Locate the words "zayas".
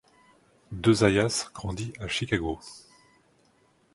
0.93-1.51